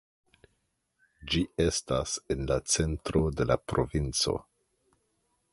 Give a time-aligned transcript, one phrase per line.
[1.33, 4.39] Ĝi estas en la centro de la provinco.